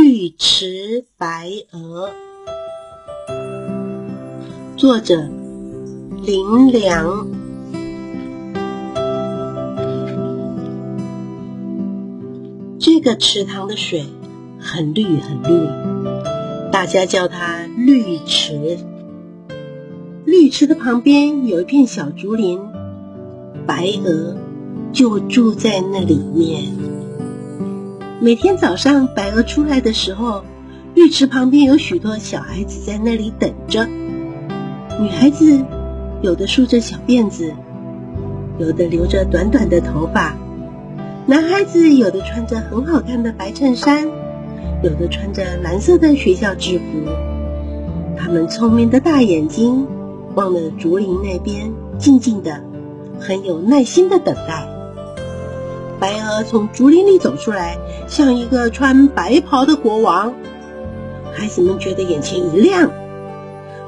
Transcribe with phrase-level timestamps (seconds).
[0.00, 2.10] 绿池白鹅，
[4.76, 5.28] 作者
[6.24, 7.26] 林良。
[12.78, 14.06] 这个池塘的水
[14.60, 15.68] 很绿很绿，
[16.70, 18.78] 大家叫它绿池。
[20.24, 22.60] 绿池的旁边有一片小竹林，
[23.66, 24.36] 白鹅
[24.92, 26.97] 就住在那里面。
[28.20, 30.42] 每天早上，白鹅出来的时候，
[30.96, 33.86] 浴池旁边有许多小孩子在那里等着。
[35.00, 35.64] 女孩子
[36.20, 37.54] 有的梳着小辫子，
[38.58, 40.32] 有的留着短短的头发；
[41.26, 44.08] 男孩子有的穿着很好看的白衬衫，
[44.82, 46.84] 有的穿着蓝色的学校制服。
[48.16, 49.86] 他们聪明的大眼睛
[50.34, 52.64] 望着竹林那边，静静的，
[53.20, 54.66] 很有耐心的等待。
[56.00, 57.76] 白鹅从竹林里走出来，
[58.06, 60.34] 像一个穿白袍的国王。
[61.34, 62.90] 孩子们觉得眼前一亮。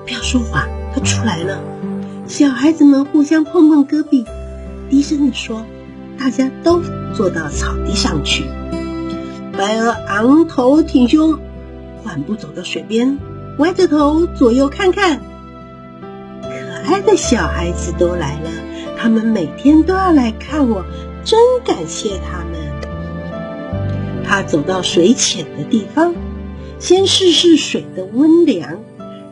[0.05, 1.61] 不要说话，它出来了。
[2.27, 4.25] 小孩子们互相碰碰胳膊，
[4.88, 5.64] 低声地说
[6.19, 6.81] ：“大家都
[7.14, 8.44] 坐到草地上去。”
[9.56, 11.38] 白鹅昂头挺胸，
[12.03, 13.19] 缓步走到水边，
[13.58, 15.20] 歪着头左右看看。
[16.42, 16.48] 可
[16.94, 18.50] 爱的小孩子都来了，
[18.97, 20.84] 他们每天都要来看我。
[21.24, 22.60] 真感谢他们。
[24.24, 26.14] 他走到水浅的地方，
[26.78, 28.78] 先试试水的温凉，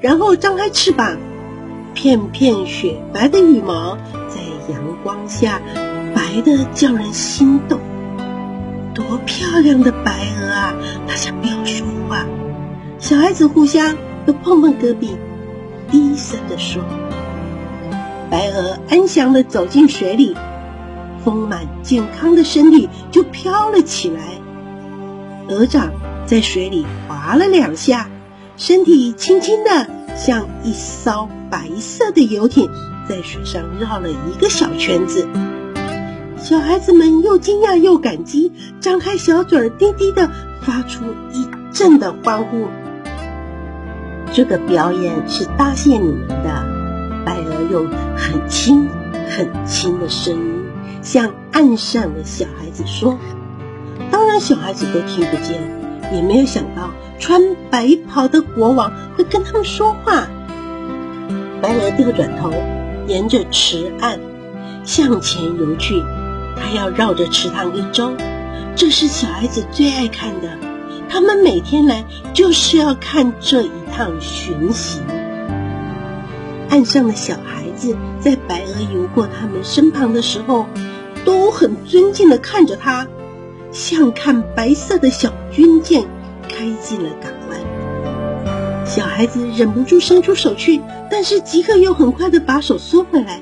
[0.00, 1.18] 然后张开翅膀，
[1.94, 3.96] 片片雪白的羽毛
[4.28, 4.40] 在
[4.72, 5.62] 阳光下
[6.14, 7.78] 白的叫人心动。
[8.92, 10.74] 多漂亮的白鹅啊！
[11.06, 12.26] 大家不要说话，
[12.98, 15.16] 小孩子互相都碰碰胳膊，
[15.92, 16.82] 低声的说
[18.28, 20.36] ：“白鹅安详的走进水里。”
[21.24, 24.20] 丰满健康的身体就飘了起来，
[25.48, 25.90] 鹅掌
[26.26, 28.08] 在水里划了两下，
[28.56, 32.70] 身体轻轻的像一艘白色的游艇，
[33.08, 35.28] 在水上绕了一个小圈子。
[36.36, 40.30] 小孩子们又惊讶又感激，张开小嘴儿，低低的
[40.62, 42.66] 发出一阵的欢呼。
[44.32, 46.64] 这个表演是答谢你们的，
[47.24, 48.86] 白鹅用很轻
[49.28, 50.57] 很轻的声音。
[51.10, 53.18] 向岸上的小孩子说
[54.12, 55.58] ：“当然，小孩子都听不见，
[56.12, 60.28] 也没有想到穿白袍的国王会跟他们说话。”
[61.62, 62.52] 白鹅掉转头，
[63.06, 64.20] 沿着池岸
[64.84, 66.04] 向前游去。
[66.54, 68.12] 它要绕着池塘一周，
[68.76, 70.58] 这是小孩子最爱看的。
[71.08, 72.04] 他们每天来
[72.34, 75.02] 就是要看这一趟巡行。
[76.68, 80.66] 岸上的小孩子在白鹅游过他们身旁的时候。
[81.24, 83.06] 都很尊敬地看着他，
[83.72, 86.04] 像看白色的小军舰
[86.48, 88.86] 开进了港湾。
[88.86, 90.80] 小孩子忍不住伸出手去，
[91.10, 93.40] 但是即刻又很快地把手缩回来。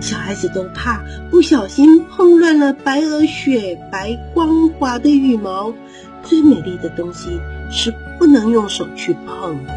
[0.00, 5.74] 小孩子都怕不小心碰乱了白鹅雪白光滑的羽毛。
[6.22, 7.40] 最美丽的东西
[7.70, 9.72] 是不能用手去碰的。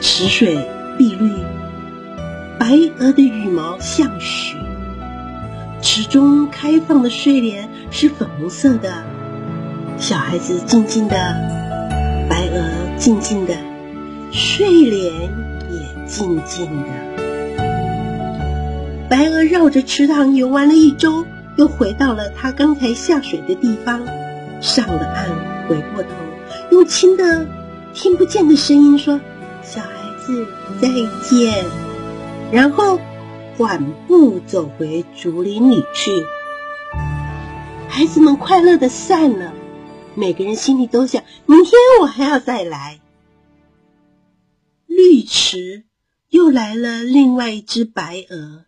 [0.00, 0.58] 池水
[0.98, 1.30] 碧绿，
[2.58, 4.56] 白鹅的羽毛像雪。
[5.84, 9.04] 池中开放的睡莲是粉红色的，
[9.98, 11.14] 小孩子静静的，
[12.26, 13.54] 白鹅静静的，
[14.32, 15.12] 睡莲
[15.70, 16.88] 也静静的。
[19.10, 24.00] 白鹅绕着池塘游玩了一周，又回到了它刚才下水的地方，
[24.62, 25.28] 上了岸，
[25.68, 26.08] 回过头，
[26.70, 27.46] 用轻的、
[27.92, 29.20] 听不见的声音说
[29.62, 29.88] ：“小孩
[30.26, 30.46] 子
[30.80, 30.88] 再
[31.28, 31.66] 见。”
[32.50, 32.98] 然后。
[33.56, 36.10] 缓步走回竹林里去，
[37.88, 39.54] 孩子们快乐的散了。
[40.16, 43.00] 每个人心里都想：明天我还要再来。
[44.86, 45.84] 绿池
[46.30, 48.64] 又来了另外一只白鹅，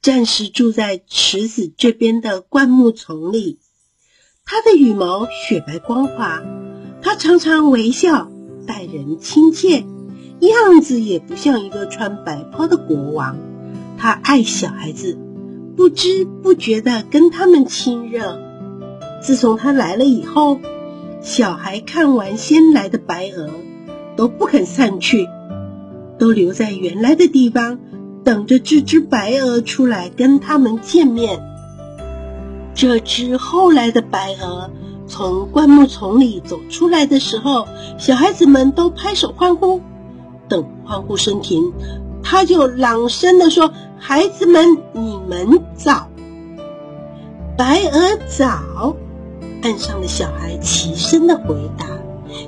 [0.00, 3.58] 暂时住在池子这边的灌木丛里。
[4.46, 6.42] 它的羽毛雪白光滑，
[7.02, 8.30] 它常常微笑，
[8.66, 9.84] 待人亲切，
[10.40, 13.38] 样子也不像一个穿白袍的国王。
[14.04, 15.16] 他爱小孩子，
[15.78, 18.38] 不知不觉的跟他们亲热。
[19.22, 20.60] 自从他来了以后，
[21.22, 23.48] 小孩看完先来的白鹅，
[24.14, 25.26] 都不肯散去，
[26.18, 27.78] 都留在原来的地方，
[28.24, 31.40] 等着这只白鹅出来跟他们见面。
[32.74, 34.70] 这只后来的白鹅
[35.06, 37.66] 从灌木丛里走出来的时候，
[37.96, 39.80] 小孩子们都拍手欢呼。
[40.46, 41.72] 等欢呼声停。
[42.24, 46.08] 他就朗声地说：“孩子们，你们早，
[47.56, 48.96] 白鹅早，
[49.62, 51.86] 岸上的小孩齐声的回答，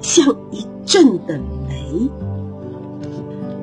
[0.03, 1.37] 像一阵的
[1.69, 2.11] 雷。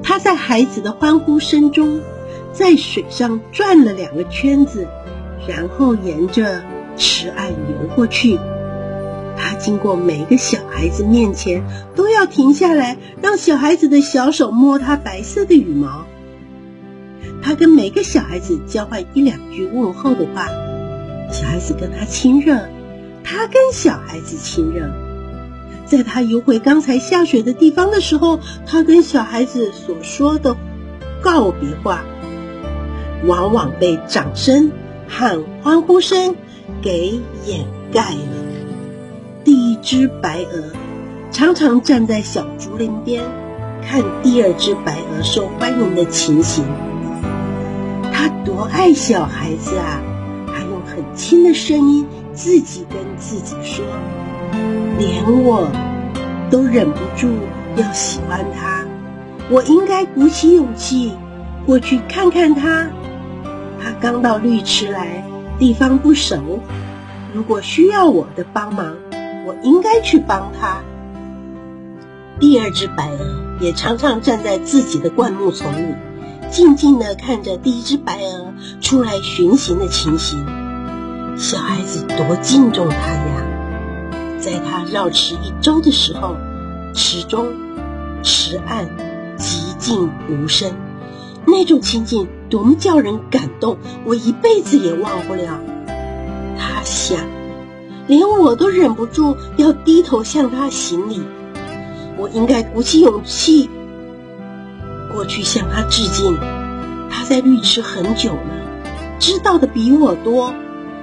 [0.03, 1.99] 他在孩子的欢呼声中，
[2.53, 4.87] 在水上转了两个圈子，
[5.47, 6.63] 然后沿着
[6.95, 8.39] 池岸游过去。
[9.63, 11.63] 经过每个小孩子面前，
[11.95, 16.03] 都要停下来，让小孩子的小手摸他白色的羽毛。
[17.41, 20.49] 他跟每个小孩子交换一两句问候的话，
[21.31, 22.59] 小孩子跟他亲热，
[23.23, 24.91] 他跟小孩子亲热。
[25.85, 30.57] 在他游回刚才下雪的地方的时候，他跟小孩子所说的
[31.21, 32.03] 告别话，
[33.25, 34.69] 往往被掌声
[35.07, 36.35] 和欢呼声
[36.81, 38.42] 给掩盖了。
[39.43, 40.63] 第一只白鹅
[41.31, 43.21] 常常站在小竹林边，
[43.85, 46.63] 看第二只白鹅受欢迎的情形。
[48.13, 50.01] 他多爱小孩子啊！
[50.47, 53.83] 他用很轻的声音自己跟自己说
[54.97, 55.67] ：“连我
[56.49, 57.27] 都忍不住
[57.75, 58.85] 要喜欢他，
[59.49, 61.11] 我应该鼓起勇气
[61.65, 62.87] 过去看看他。
[63.81, 65.25] 他刚到绿池来，
[65.59, 66.61] 地方不熟，
[67.33, 68.95] 如果需要我的帮忙。”
[69.45, 70.81] 我应该去帮他。
[72.39, 75.95] 第二只白鹅也常常站在自己的灌木丛里，
[76.49, 80.45] 静静地看着第一只白鹅出来巡行的情形。
[81.37, 83.45] 小孩子多敬重它呀！
[84.39, 86.35] 在它绕池一周的时候，
[86.93, 87.47] 池中、
[88.23, 88.89] 池岸
[89.37, 90.71] 寂静无声，
[91.45, 95.59] 那种情景多么叫人感动，我一辈子也忘不了。
[96.57, 97.42] 他想。
[98.07, 101.21] 连我都忍不住要低头向他行礼，
[102.17, 103.69] 我应该鼓起勇气
[105.13, 106.37] 过去向他致敬。
[107.09, 108.41] 他在律池很久了，
[109.19, 110.53] 知道的比我多，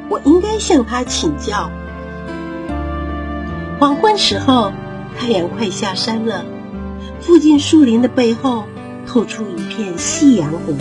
[0.08, 1.70] 我应该向他请教。
[3.78, 4.72] 黄昏时候，
[5.18, 6.44] 太阳快下山了，
[7.20, 8.64] 附近树林的背后
[9.06, 10.76] 透出一片夕阳红。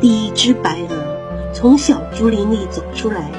[0.00, 3.30] 第一只白鹅从小竹林里走出来。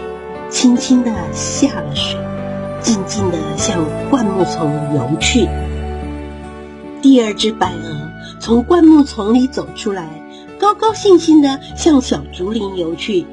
[0.50, 2.20] 轻轻地下了水，
[2.82, 5.48] 静静地向灌木丛游去。
[7.02, 8.10] 第二只白鹅
[8.40, 10.10] 从灌木丛里走出来，
[10.60, 13.26] 高高兴兴地向小竹林游去。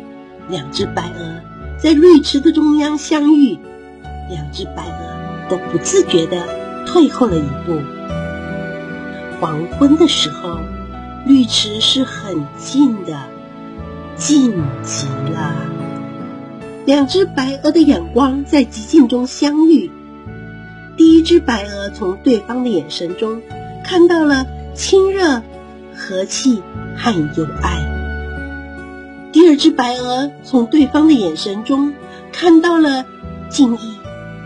[0.48, 1.40] 两只白鹅
[1.82, 3.58] 在绿池的中央相遇，
[4.30, 6.46] 两只白鹅都不自觉地
[6.86, 7.80] 退后了一步。
[9.40, 10.58] 黄昏的时候，
[11.26, 13.18] 绿池是很静的，
[14.16, 14.52] 静
[14.82, 15.75] 极了。
[16.86, 19.90] 两只白鹅的眼光在寂静中相遇。
[20.96, 23.42] 第一只白鹅从对方的眼神中
[23.84, 25.42] 看到了亲热、
[25.94, 26.62] 和气
[26.96, 27.82] 和友爱；
[29.32, 31.92] 第二只白鹅从对方的眼神中
[32.32, 33.04] 看到了
[33.50, 33.96] 敬意、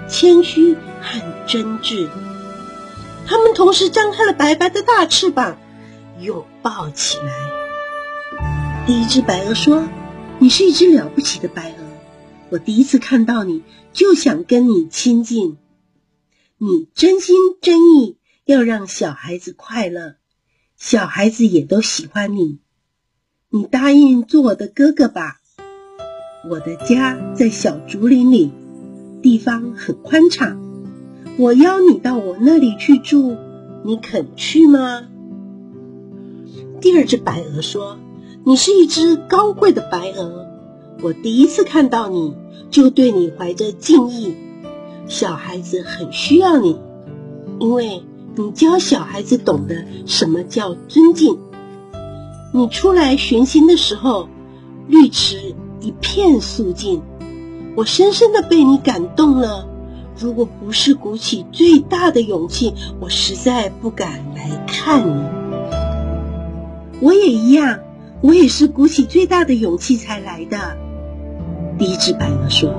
[0.09, 2.09] 谦虚和真挚。
[3.27, 5.59] 它们同时张开了白白的大翅膀，
[6.19, 7.33] 拥抱起来。
[8.87, 9.85] 第一只白鹅说
[10.41, 11.75] ：“你是一只了不起的白鹅。”
[12.51, 13.63] 我第一次看到你，
[13.93, 15.57] 就想跟你亲近。
[16.59, 20.17] 你真心真意要让小孩子快乐，
[20.77, 22.59] 小孩子也都喜欢你。
[23.51, 25.41] 你答应做我的哥哥吧。
[26.49, 28.51] 我的家在小竹林里，
[29.23, 30.61] 地方很宽敞。
[31.39, 33.37] 我邀你到我那里去住，
[33.85, 35.09] 你肯去吗？
[36.81, 37.99] 第二只白鹅说
[38.45, 40.49] ：“你是一只高贵的白鹅。”
[41.03, 42.35] 我第一次看到你，
[42.71, 44.35] 就对你怀着敬意。
[45.07, 46.79] 小孩子很需要你，
[47.59, 48.03] 因为
[48.37, 51.39] 你教小孩子懂得什么叫尊敬。
[52.53, 54.29] 你出来巡行的时候，
[54.89, 57.01] 绿池一片肃静，
[57.77, 59.67] 我深深的被你感动了。
[60.19, 65.25] 如果不是鼓起最大的勇气，我实在不敢来看你。
[67.01, 67.79] 我也一样，
[68.21, 70.77] 我也是鼓起最大的勇气才来的。
[71.81, 72.75] 第一只白鹅说：“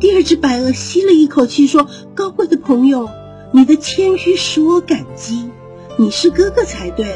[0.00, 3.08] 第二只白鹅吸了一口气说，高贵的朋友，
[3.52, 5.48] 你的谦虚使我感激。
[5.96, 7.14] 你是哥哥才对，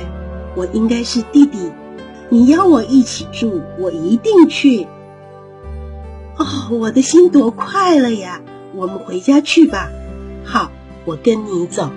[0.54, 1.72] 我应该是弟弟。
[2.28, 4.86] 你邀我一起住，我一定去。
[6.38, 8.40] 哦，我的心多快乐呀！
[8.76, 9.90] 我们回家去吧。
[10.44, 10.70] 好，
[11.04, 11.90] 我跟你走。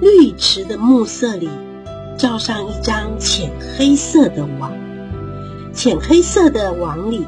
[0.00, 1.50] 绿池的暮色里，
[2.16, 4.72] 罩上一张浅黑色的网。”
[5.72, 7.24] 浅黑色的网里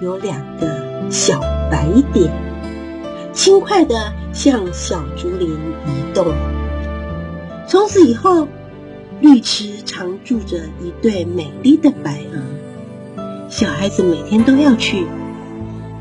[0.00, 1.40] 有两个小
[1.70, 2.30] 白点，
[3.32, 6.26] 轻快地向小竹林移动。
[7.66, 8.46] 从此以后，
[9.20, 13.18] 绿池常住着一对美丽的白鹅。
[13.50, 15.06] 小孩子每天都要去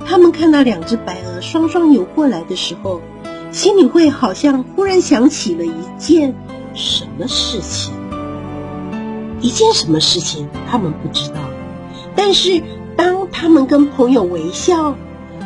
[0.05, 3.01] 他们看到两只白鹅双双游过来的时候，
[3.51, 6.35] 心里会好像忽然想起了一件
[6.75, 7.91] 什么事情。
[9.41, 11.35] 一件什么事情，他们不知道。
[12.17, 12.61] 但是
[12.97, 14.95] 当他们跟朋友微笑，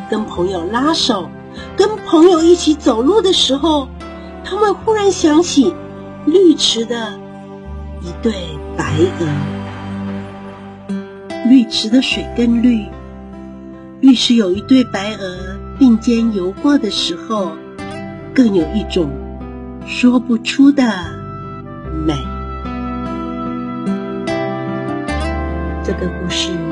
[0.10, 1.30] 跟朋友拉手，
[1.76, 3.90] 跟朋友一起走路的时候，
[4.44, 5.76] 他们忽然想起
[6.26, 7.20] 绿池的
[8.02, 8.34] 一对
[8.78, 8.86] 白
[9.20, 9.28] 鹅。
[11.50, 12.86] 绿池的水更绿，
[14.00, 15.38] 绿池有一对白鹅
[15.78, 17.52] 并肩游过的时候，
[18.34, 19.10] 更有一种
[19.86, 20.84] 说不出的
[22.06, 22.16] 美。
[25.92, 26.71] 这个故事。